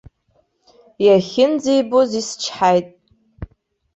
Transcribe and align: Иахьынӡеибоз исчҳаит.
Иахьынӡеибоз 1.05 2.09
исчҳаит. 2.19 2.87